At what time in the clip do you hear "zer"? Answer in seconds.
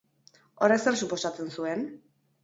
0.91-0.95